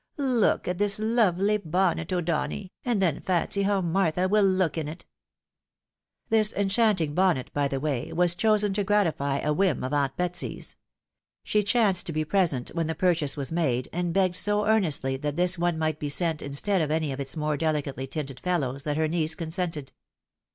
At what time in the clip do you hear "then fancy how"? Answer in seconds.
2.99-3.81